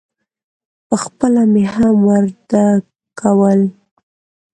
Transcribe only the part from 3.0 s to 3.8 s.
کول.